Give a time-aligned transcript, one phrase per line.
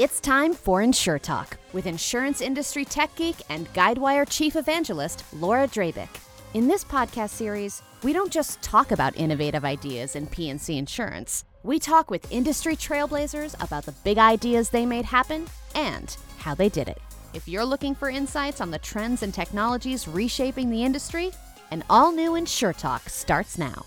[0.00, 5.68] It's time for Insure Talk with insurance industry tech geek and Guidewire chief evangelist Laura
[5.68, 6.08] Drabik.
[6.54, 11.44] In this podcast series, we don't just talk about innovative ideas in P&C insurance.
[11.64, 16.70] We talk with industry trailblazers about the big ideas they made happen and how they
[16.70, 17.02] did it.
[17.34, 21.30] If you're looking for insights on the trends and technologies reshaping the industry,
[21.70, 23.84] an all new Insure Talk starts now.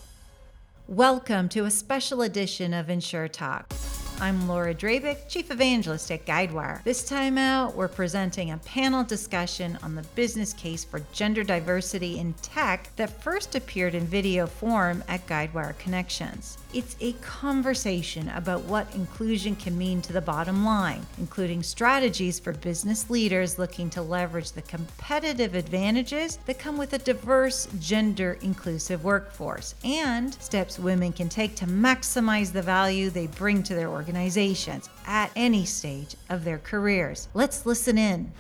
[0.88, 3.74] Welcome to a special edition of Insure Talk.
[4.20, 6.82] I'm Laura Drabik, Chief Evangelist at Guidewire.
[6.84, 12.20] This time out, we're presenting a panel discussion on the business case for gender diversity
[12.20, 16.58] in tech that first appeared in video form at Guidewire Connections.
[16.74, 22.54] It's a conversation about what inclusion can mean to the bottom line, including strategies for
[22.54, 29.04] business leaders looking to leverage the competitive advantages that come with a diverse, gender inclusive
[29.04, 34.03] workforce, and steps women can take to maximize the value they bring to their organization
[34.04, 37.30] organizations at any stage of their careers.
[37.34, 38.34] Let's listen in.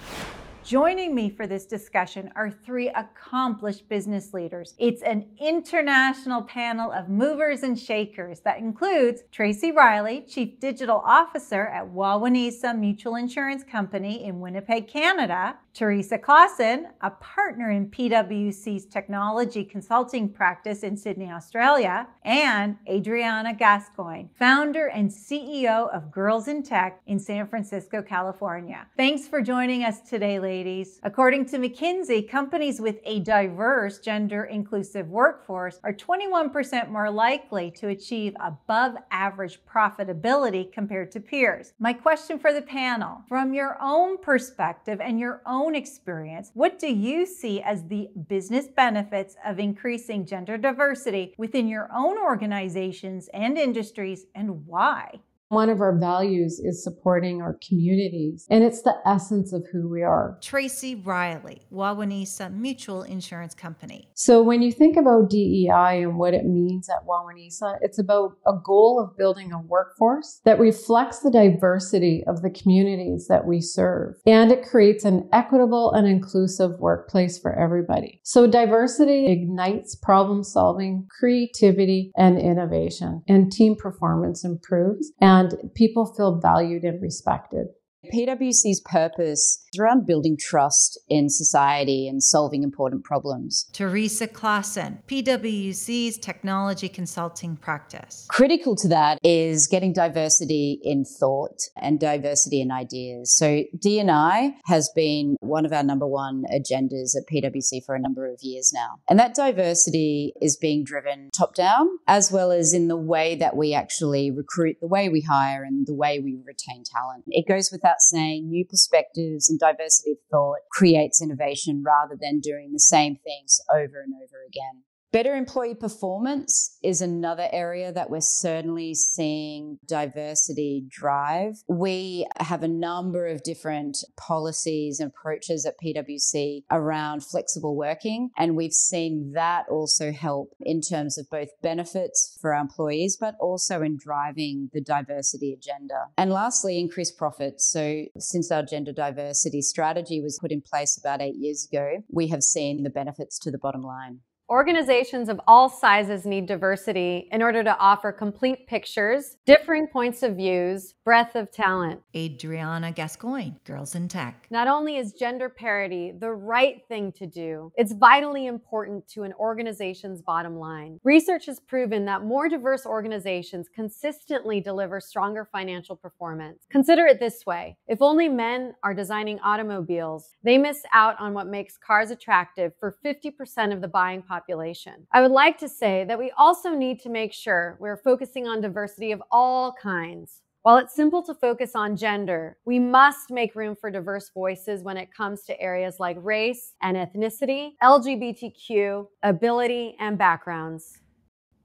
[0.65, 4.75] Joining me for this discussion are three accomplished business leaders.
[4.77, 11.67] It's an international panel of movers and shakers that includes Tracy Riley, Chief Digital Officer
[11.67, 19.63] at Wawanesa Mutual Insurance Company in Winnipeg, Canada, Teresa Clausen, a partner in PwC's technology
[19.63, 27.01] consulting practice in Sydney, Australia, and Adriana Gascoigne, founder and CEO of Girls in Tech
[27.07, 28.85] in San Francisco, California.
[28.97, 30.99] Thanks for joining us today, ladies.
[31.01, 37.87] According to McKinsey, companies with a diverse gender inclusive workforce are 21% more likely to
[37.87, 41.73] achieve above average profitability compared to peers.
[41.79, 46.77] My question for the panel from your own perspective and your own own experience, what
[46.77, 53.29] do you see as the business benefits of increasing gender diversity within your own organizations
[53.33, 55.21] and industries, and why?
[55.53, 60.01] One of our values is supporting our communities, and it's the essence of who we
[60.01, 60.39] are.
[60.41, 64.09] Tracy Riley, Wawanesa Mutual Insurance Company.
[64.15, 68.53] So, when you think about DEI and what it means at Wawanesa, it's about a
[68.65, 74.15] goal of building a workforce that reflects the diversity of the communities that we serve,
[74.25, 78.19] and it creates an equitable and inclusive workplace for everybody.
[78.23, 85.11] So, diversity ignites problem solving, creativity, and innovation, and team performance improves.
[85.21, 87.67] And and people feel valued and respected.
[88.13, 93.67] PwC's purpose is around building trust in society and solving important problems.
[93.73, 98.25] Teresa Clausen, PwC's technology consulting practice.
[98.29, 103.35] Critical to that is getting diversity in thought and diversity in ideas.
[103.35, 108.27] So D&I has been one of our number one agendas at PwC for a number
[108.27, 108.99] of years now.
[109.09, 113.55] And that diversity is being driven top down as well as in the way that
[113.55, 117.23] we actually recruit, the way we hire and the way we retain talent.
[117.27, 122.71] It goes without saying new perspectives and diversity of thought creates innovation rather than doing
[122.73, 124.83] the same things over and over again.
[125.13, 131.61] Better employee performance is another area that we're certainly seeing diversity drive.
[131.67, 138.55] We have a number of different policies and approaches at PwC around flexible working, and
[138.55, 143.83] we've seen that also help in terms of both benefits for our employees, but also
[143.83, 146.07] in driving the diversity agenda.
[146.17, 147.71] And lastly, increased profits.
[147.71, 152.29] So, since our gender diversity strategy was put in place about eight years ago, we
[152.29, 154.21] have seen the benefits to the bottom line.
[154.49, 160.35] Organizations of all sizes need diversity in order to offer complete pictures, differing points of
[160.35, 162.01] views, breadth of talent.
[162.13, 164.45] Adriana Gascoigne, Girls in Tech.
[164.51, 169.33] Not only is gender parity the right thing to do, it's vitally important to an
[169.39, 170.99] organization's bottom line.
[171.05, 176.65] Research has proven that more diverse organizations consistently deliver stronger financial performance.
[176.69, 181.47] Consider it this way if only men are designing automobiles, they miss out on what
[181.47, 185.05] makes cars attractive for 50% of the buying population population.
[185.11, 188.61] I would like to say that we also need to make sure we're focusing on
[188.61, 190.41] diversity of all kinds.
[190.63, 194.97] While it's simple to focus on gender, we must make room for diverse voices when
[194.97, 201.02] it comes to areas like race and ethnicity, LGBTQ, ability, and backgrounds.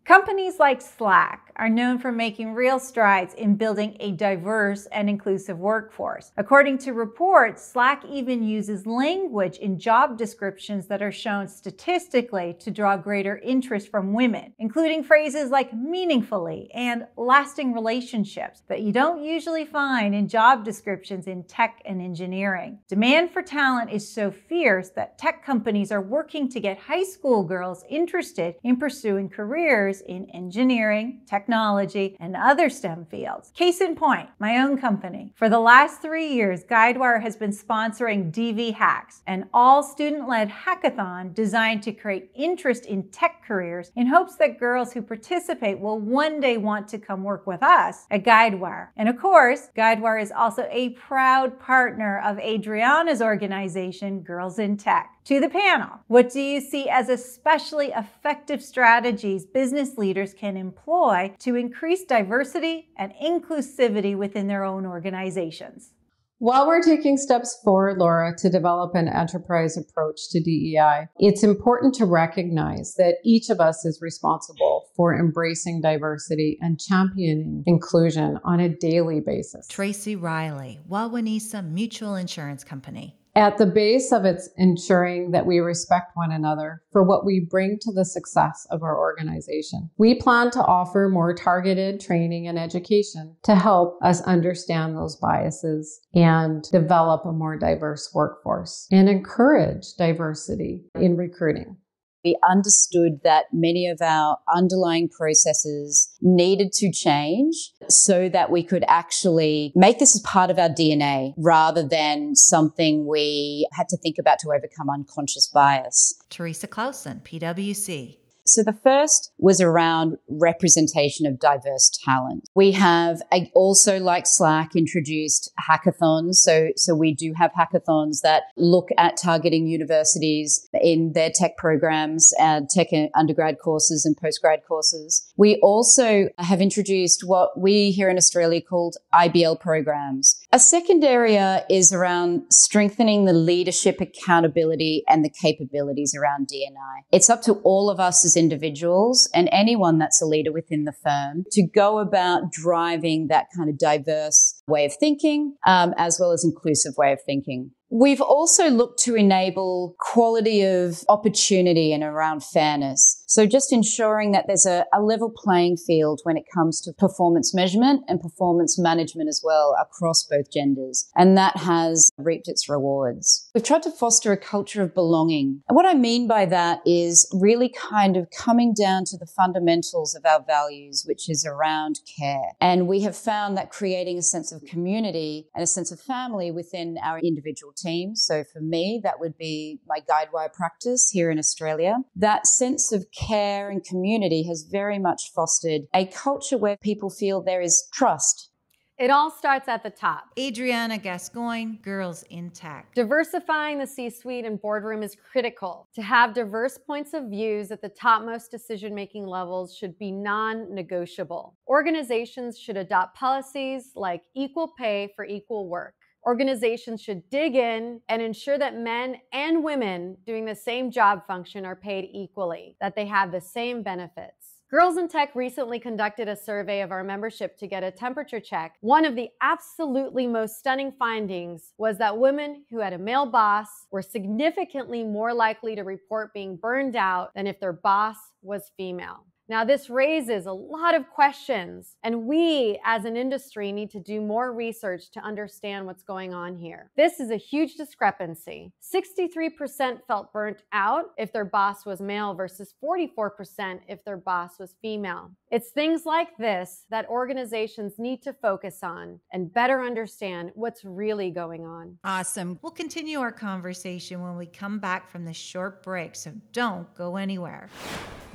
[0.09, 5.59] Companies like Slack are known for making real strides in building a diverse and inclusive
[5.59, 6.33] workforce.
[6.39, 12.71] According to reports, Slack even uses language in job descriptions that are shown statistically to
[12.71, 19.23] draw greater interest from women, including phrases like meaningfully and lasting relationships that you don't
[19.23, 22.79] usually find in job descriptions in tech and engineering.
[22.89, 27.43] Demand for talent is so fierce that tech companies are working to get high school
[27.45, 33.53] girls interested in pursuing careers careers in engineering, technology, and other STEM fields.
[33.55, 35.33] Case in point, my own company.
[35.37, 40.51] For the last three years, Guidewire has been sponsoring DV Hacks, an all student led
[40.51, 45.99] hackathon designed to create interest in tech careers in hopes that girls who participate will
[45.99, 48.89] one day want to come work with us at Guidewire.
[48.97, 55.18] And of course, Guidewire is also a proud partner of Adriana's organization, Girls in Tech.
[55.29, 61.35] To the panel, what do you see as especially effective strategies business leaders can employ
[61.41, 65.93] to increase diversity and inclusivity within their own organizations?
[66.39, 71.95] While we're taking steps forward, Laura, to develop an enterprise approach to DEI, it's important
[71.97, 78.61] to recognize that each of us is responsible for embracing diversity and championing inclusion on
[78.61, 79.67] a daily basis.
[79.69, 83.19] Tracy Riley, Wawanesa Mutual Insurance Company.
[83.39, 87.79] At the base of it's ensuring that we respect one another for what we bring
[87.83, 89.91] to the success of our organization.
[89.97, 96.01] We plan to offer more targeted training and education to help us understand those biases
[96.17, 101.77] and develop a more diverse workforce and encourage diversity in recruiting
[102.25, 108.85] we understood that many of our underlying processes needed to change so that we could
[108.89, 114.17] actually make this as part of our DNA rather than something we had to think
[114.19, 116.15] about to overcome unconscious bias.
[116.31, 118.19] Teresa Clausen, PwC.
[118.49, 122.49] So the first was around representation of diverse talent.
[122.55, 123.23] We have
[123.55, 126.35] also, like Slack, introduced hackathons.
[126.37, 132.33] So, so we do have hackathons that look at targeting universities in their tech programs
[132.39, 135.33] uh, and tech undergrad courses and postgrad courses.
[135.37, 140.41] We also have introduced what we here in Australia called IBL programs.
[140.53, 147.03] A second area is around strengthening the leadership accountability and the capabilities around D&I.
[147.13, 150.93] It's up to all of us as individuals and anyone that's a leader within the
[150.93, 156.33] firm to go about driving that kind of diverse way of thinking, um, as well
[156.33, 157.73] as inclusive way of thinking.
[157.91, 163.25] We've also looked to enable quality of opportunity and around fairness.
[163.27, 167.55] So just ensuring that there's a, a, level playing field when it comes to performance
[167.55, 171.09] measurement and performance management as well across both genders.
[171.17, 173.49] And that has reaped its rewards.
[173.55, 175.63] We've tried to foster a culture of belonging.
[175.69, 180.15] And what I mean by that is really kind of coming down to the fundamentals
[180.15, 182.53] of our values, which is around care.
[182.61, 186.51] And we have found that creating a sense of community and a sense of family
[186.51, 188.15] within our individual team.
[188.17, 191.99] So for me, that would be my Guidewire practice here in Australia.
[192.17, 197.43] That sense of care and community has very much fostered a culture where people feel
[197.43, 198.51] there is trust
[198.99, 200.25] it all starts at the top.
[200.37, 202.93] Adriana Gascoigne, Girls in Tech.
[202.97, 205.89] Diversifying the C suite and boardroom is critical.
[205.95, 210.75] To have diverse points of views at the topmost decision making levels should be non
[210.75, 211.57] negotiable.
[211.69, 215.95] Organizations should adopt policies like equal pay for equal work.
[216.29, 221.65] Organizations should dig in and ensure that men and women doing the same job function
[221.65, 224.61] are paid equally, that they have the same benefits.
[224.71, 228.75] Girls in Tech recently conducted a survey of our membership to get a temperature check.
[228.83, 233.69] One of the absolutely most stunning findings was that women who had a male boss
[233.91, 239.25] were significantly more likely to report being burned out than if their boss was female.
[239.51, 244.21] Now, this raises a lot of questions, and we as an industry need to do
[244.21, 246.91] more research to understand what's going on here.
[246.99, 248.73] This is a huge discrepancy.
[248.83, 254.75] 63% felt burnt out if their boss was male versus 44% if their boss was
[254.83, 255.31] female.
[255.51, 261.31] It's things like this that organizations need to focus on and better understand what's really
[261.31, 261.97] going on.
[262.05, 262.59] Awesome.
[262.61, 267.17] We'll continue our conversation when we come back from this short break, so don't go
[267.17, 267.71] anywhere.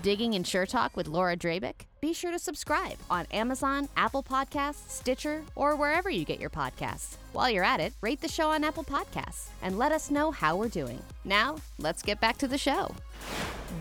[0.04, 1.86] Digging Insure Talk with Laura Drabik?
[2.02, 7.16] Be sure to subscribe on Amazon, Apple Podcasts, Stitcher, or wherever you get your podcasts.
[7.32, 10.58] While you're at it, rate the show on Apple Podcasts and let us know how
[10.58, 11.02] we're doing.
[11.24, 12.94] Now, let's get back to the show.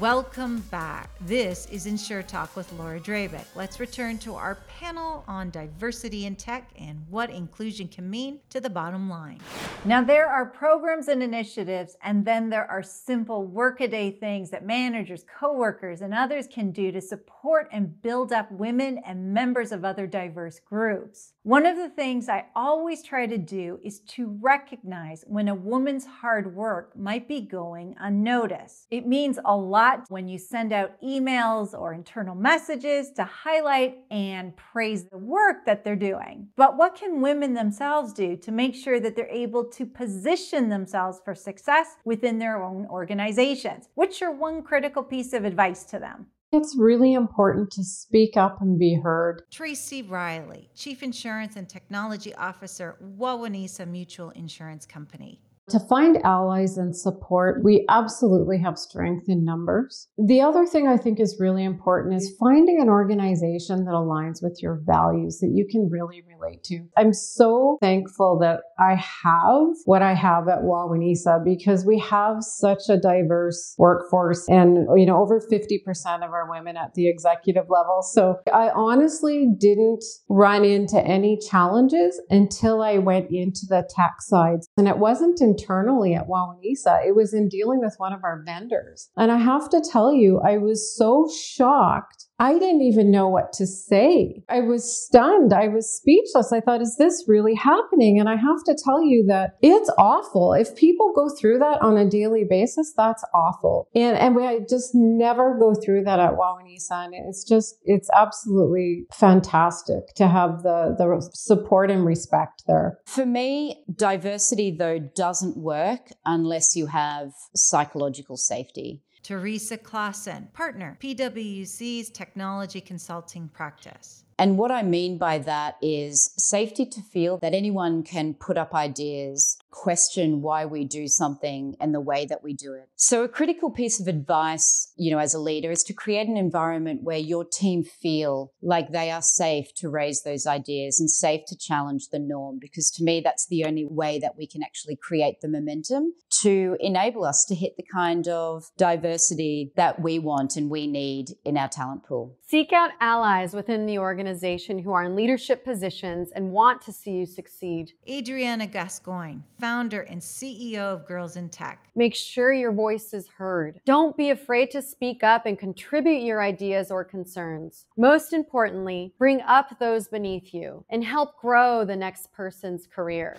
[0.00, 1.10] Welcome back.
[1.20, 3.44] This is Insure Talk with Laura Drabik.
[3.54, 8.60] Let's return to our panel on diversity in tech and what inclusion can mean to
[8.60, 9.38] the bottom line.
[9.84, 15.24] Now, there are programs and initiatives, and then there are simple workaday things that managers,
[15.38, 20.08] coworkers, and others can do to support and build up women and members of other
[20.08, 21.34] diverse groups.
[21.44, 26.06] One of the things I always try to do is to recognize when a woman's
[26.06, 28.86] hard work might be going unnoticed.
[28.90, 34.54] It means a lot when you send out emails or internal messages to highlight and
[34.56, 36.48] praise the work that they're doing.
[36.56, 41.20] But what can women themselves do to make sure that they're able to position themselves
[41.24, 43.88] for success within their own organizations?
[43.94, 46.26] What's your one critical piece of advice to them?
[46.52, 49.44] It's really important to speak up and be heard.
[49.50, 55.40] Tracy Riley, Chief Insurance and Technology Officer, Wawanesa Mutual Insurance Company.
[55.72, 60.06] To find allies and support, we absolutely have strength in numbers.
[60.18, 64.58] The other thing I think is really important is finding an organization that aligns with
[64.60, 66.84] your values that you can really relate to.
[66.98, 72.90] I'm so thankful that I have what I have at Wawanesa because we have such
[72.90, 75.78] a diverse workforce and, you know, over 50%
[76.16, 78.02] of our women at the executive level.
[78.02, 84.58] So I honestly didn't run into any challenges until I went into the tech side.
[84.76, 87.06] And it wasn't in internally at Wawanesa.
[87.06, 89.10] It was in dealing with one of our vendors.
[89.16, 93.52] And I have to tell you, I was so shocked I didn't even know what
[93.52, 94.42] to say.
[94.48, 95.52] I was stunned.
[95.52, 96.52] I was speechless.
[96.52, 98.18] I thought, is this really happening?
[98.18, 100.52] And I have to tell you that it's awful.
[100.52, 103.88] If people go through that on a daily basis, that's awful.
[103.94, 107.04] And, and we just never go through that at Wawanesa.
[107.04, 112.98] And it's just, it's absolutely fantastic to have the, the support and respect there.
[113.06, 119.00] For me, diversity though doesn't work unless you have psychological safety.
[119.22, 124.24] Teresa Clausen, partner, PwC's technology consulting practice.
[124.38, 128.74] And what I mean by that is safety to feel that anyone can put up
[128.74, 132.88] ideas, question why we do something and the way that we do it.
[132.94, 136.36] So a critical piece of advice, you know, as a leader is to create an
[136.36, 141.40] environment where your team feel like they are safe to raise those ideas and safe
[141.48, 144.96] to challenge the norm because to me that's the only way that we can actually
[144.96, 146.12] create the momentum
[146.42, 151.28] to enable us to hit the kind of diversity that we want and we need
[151.44, 152.36] in our talent pool.
[152.46, 157.12] Seek out allies within the organization who are in leadership positions and want to see
[157.12, 157.92] you succeed.
[158.08, 161.86] Adriana Gascoigne, founder and CEO of Girls in Tech.
[161.94, 163.80] Make sure your voice is heard.
[163.86, 167.86] Don't be afraid to speak up and contribute your ideas or concerns.
[167.96, 173.36] Most importantly, bring up those beneath you and help grow the next person's career.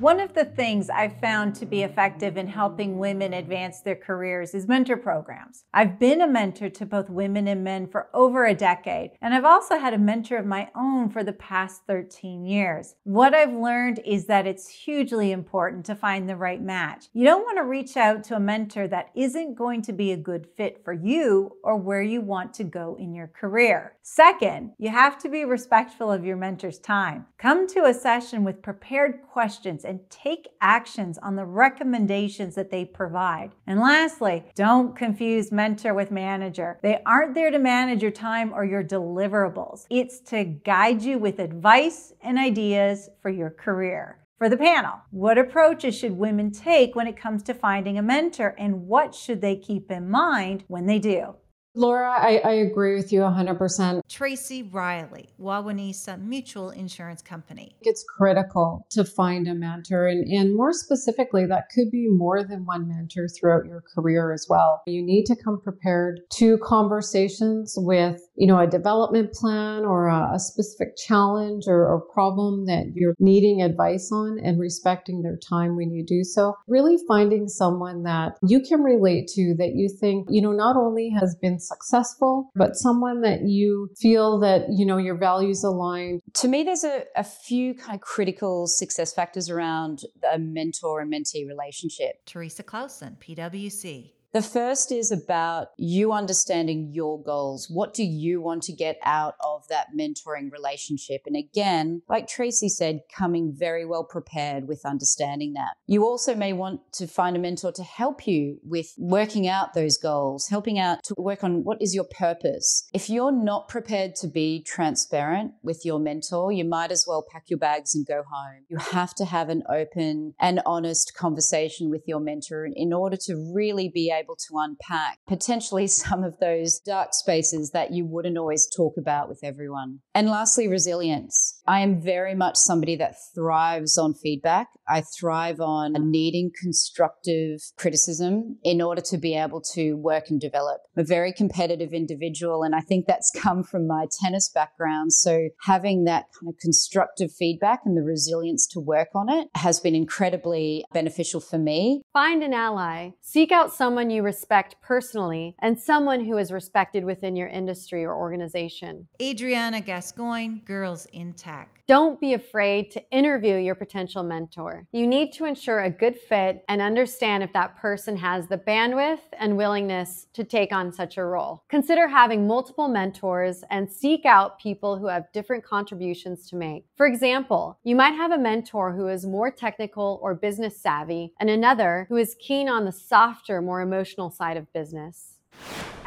[0.00, 4.54] One of the things I've found to be effective in helping women advance their careers
[4.54, 5.64] is mentor programs.
[5.74, 9.44] I've been a mentor to both women and men for over a decade, and I've
[9.44, 12.94] also had a mentor of my own for the past 13 years.
[13.04, 17.08] What I've learned is that it's hugely important to find the right match.
[17.12, 20.16] You don't want to reach out to a mentor that isn't going to be a
[20.16, 23.96] good fit for you or where you want to go in your career.
[24.00, 27.26] Second, you have to be respectful of your mentor's time.
[27.36, 32.84] Come to a session with prepared questions and take actions on the recommendations that they
[32.84, 33.56] provide.
[33.66, 36.78] And lastly, don't confuse mentor with manager.
[36.80, 39.86] They aren't there to manage your time or your deliverables.
[39.90, 44.20] It's to guide you with advice and ideas for your career.
[44.38, 48.54] For the panel, what approaches should women take when it comes to finding a mentor
[48.56, 51.34] and what should they keep in mind when they do?
[51.76, 54.00] Laura, I, I, agree with you 100%.
[54.08, 57.76] Tracy Riley, Wawanesa Mutual Insurance Company.
[57.82, 62.66] It's critical to find a mentor, and, and more specifically, that could be more than
[62.66, 64.82] one mentor throughout your career as well.
[64.88, 70.32] You need to come prepared to conversations with, you know, a development plan or a,
[70.34, 75.76] a specific challenge or, or problem that you're needing advice on and respecting their time
[75.76, 76.54] when you do so.
[76.66, 81.10] Really finding someone that you can relate to that you think, you know, not only
[81.10, 86.20] has been successful, but someone that you feel that, you know, your values align.
[86.34, 90.02] To me, there's a, a few kind of critical success factors around
[90.32, 92.24] a mentor and mentee relationship.
[92.26, 94.12] Teresa Clausen, PwC.
[94.32, 97.68] The first is about you understanding your goals.
[97.68, 101.22] What do you want to get out of that mentoring relationship?
[101.26, 105.74] And again, like Tracy said, coming very well prepared with understanding that.
[105.88, 109.98] You also may want to find a mentor to help you with working out those
[109.98, 112.88] goals, helping out to work on what is your purpose.
[112.94, 117.46] If you're not prepared to be transparent with your mentor, you might as well pack
[117.48, 118.62] your bags and go home.
[118.68, 123.52] You have to have an open and honest conversation with your mentor in order to
[123.52, 128.38] really be able able to unpack potentially some of those dark spaces that you wouldn't
[128.38, 130.00] always talk about with everyone.
[130.14, 131.60] And lastly, resilience.
[131.66, 134.68] I am very much somebody that thrives on feedback.
[134.88, 140.80] I thrive on needing constructive criticism in order to be able to work and develop.
[140.96, 145.12] I'm a very competitive individual, and I think that's come from my tennis background.
[145.12, 149.80] So having that kind of constructive feedback and the resilience to work on it has
[149.80, 152.02] been incredibly beneficial for me.
[152.12, 153.10] Find an ally.
[153.20, 158.14] Seek out someone you respect personally and someone who is respected within your industry or
[158.14, 159.08] organization.
[159.20, 161.79] Adriana Gascoigne, Girls in Tech.
[161.90, 164.86] Don't be afraid to interview your potential mentor.
[164.92, 169.18] You need to ensure a good fit and understand if that person has the bandwidth
[169.36, 171.64] and willingness to take on such a role.
[171.68, 176.84] Consider having multiple mentors and seek out people who have different contributions to make.
[176.96, 181.50] For example, you might have a mentor who is more technical or business savvy and
[181.50, 185.39] another who is keen on the softer, more emotional side of business.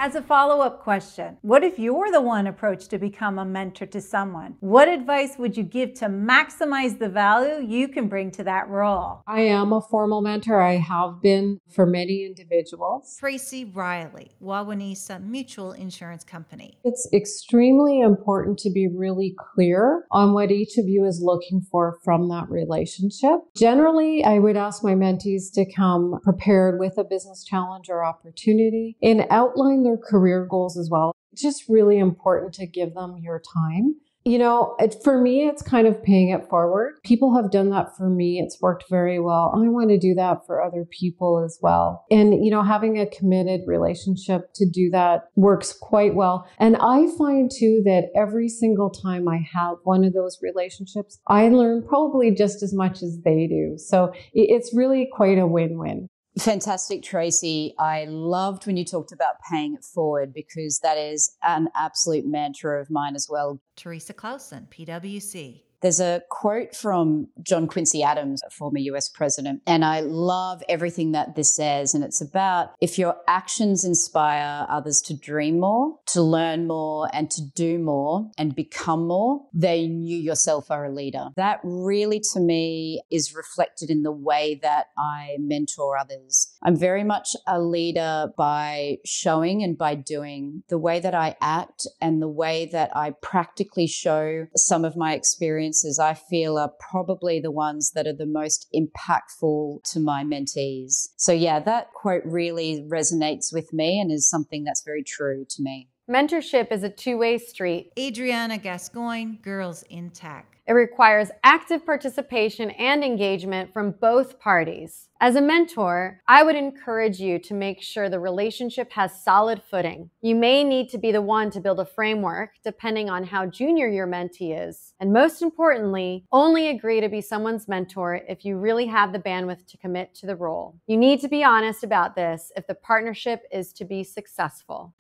[0.05, 3.85] As a follow up question, what if you're the one approached to become a mentor
[3.85, 4.57] to someone?
[4.59, 9.23] What advice would you give to maximize the value you can bring to that role?
[9.27, 10.61] I am a formal mentor.
[10.61, 13.15] I have been for many individuals.
[13.17, 16.77] Tracy Riley, Wawanesa Mutual Insurance Company.
[16.83, 21.97] It's extremely important to be really clear on what each of you is looking for
[22.03, 23.39] from that relationship.
[23.55, 28.97] Generally, I would ask my mentees to come prepared with a business challenge or opportunity
[29.01, 31.13] and outline their career goals as well.
[31.31, 33.95] It's just really important to give them your time.
[34.25, 36.93] You know, it, for me, it's kind of paying it forward.
[37.03, 38.39] People have done that for me.
[38.39, 39.51] It's worked very well.
[39.53, 42.05] I want to do that for other people as well.
[42.09, 46.47] And, you know, having a committed relationship to do that works quite well.
[46.57, 51.49] And I find too that every single time I have one of those relationships, I
[51.49, 53.73] learn probably just as much as they do.
[53.77, 56.07] So it's really quite a win win.
[56.39, 57.75] Fantastic, Tracy.
[57.77, 62.81] I loved when you talked about paying it forward because that is an absolute mantra
[62.81, 63.61] of mine as well.
[63.75, 65.61] Teresa Clausen, PwC.
[65.83, 71.11] There's a quote from John Quincy Adams, a former US president, and I love everything
[71.11, 71.93] that this says.
[71.93, 77.29] And it's about if your actions inspire others to dream more, to learn more, and
[77.31, 81.27] to do more and become more, then you yourself are a leader.
[81.35, 86.55] That really, to me, is reflected in the way that I mentor others.
[86.63, 91.87] I'm very much a leader by showing and by doing the way that I act
[91.99, 96.71] and the way that I practically show some of my experience experiences I feel are
[96.79, 101.09] probably the ones that are the most impactful to my mentees.
[101.17, 105.63] So, yeah, that quote really resonates with me and is something that's very true to
[105.63, 105.89] me.
[106.09, 107.91] Mentorship is a two way street.
[107.97, 110.52] Adriana Gascoigne, Girls in Tech.
[110.65, 115.09] It requires active participation and engagement from both parties.
[115.19, 120.09] As a mentor, I would encourage you to make sure the relationship has solid footing.
[120.21, 123.89] You may need to be the one to build a framework depending on how junior
[123.89, 124.93] your mentee is.
[125.01, 129.65] And most importantly, only agree to be someone's mentor if you really have the bandwidth
[129.67, 130.75] to commit to the role.
[130.87, 134.93] You need to be honest about this if the partnership is to be successful.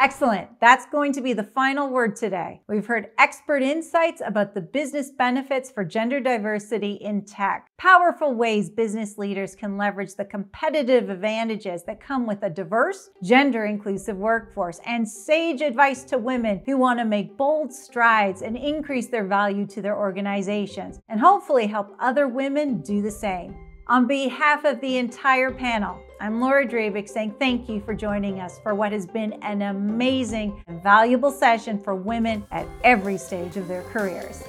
[0.00, 0.48] Excellent.
[0.62, 2.62] That's going to be the final word today.
[2.66, 8.70] We've heard expert insights about the business benefits for gender diversity in tech, powerful ways
[8.70, 14.80] business leaders can leverage the competitive advantages that come with a diverse, gender inclusive workforce,
[14.86, 19.66] and sage advice to women who want to make bold strides and increase their value
[19.66, 23.54] to their organizations, and hopefully help other women do the same.
[23.86, 28.58] On behalf of the entire panel, I'm Laura Drabik saying thank you for joining us
[28.58, 33.66] for what has been an amazing and valuable session for women at every stage of
[33.68, 34.44] their careers.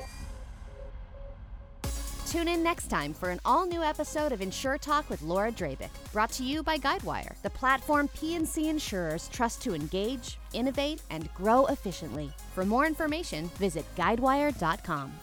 [2.28, 5.90] Tune in next time for an all new episode of Insure Talk with Laura Drabik,
[6.12, 11.68] brought to you by Guidewire, the platform P&C insurers trust to engage, innovate, and grow
[11.68, 12.32] efficiently.
[12.54, 15.14] For more information, visit guidewire.com.